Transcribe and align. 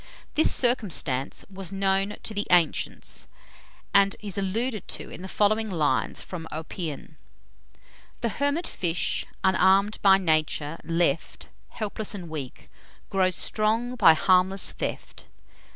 This 0.33 0.51
circumstance 0.51 1.45
was 1.47 1.71
known 1.71 2.15
to 2.23 2.33
the 2.33 2.47
ancients, 2.49 3.27
and 3.93 4.15
is 4.19 4.35
alluded 4.35 4.87
to 4.87 5.11
in 5.11 5.21
the 5.21 5.27
following 5.27 5.69
lines 5.69 6.23
from 6.23 6.47
Oppian: 6.51 7.17
The 8.21 8.29
hermit 8.29 8.65
fish, 8.65 9.27
unarm'd 9.43 10.01
by 10.01 10.17
Nature, 10.17 10.79
left 10.83 11.49
Helpless 11.73 12.15
and 12.15 12.29
weak, 12.29 12.71
grow 13.11 13.29
strong 13.29 13.95
by 13.95 14.15
harmless 14.15 14.71
theft. 14.71 15.27